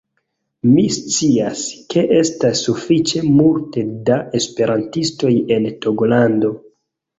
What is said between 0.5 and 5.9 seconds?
Mi scias, ke estas sufiĉe multe da esperantistoj en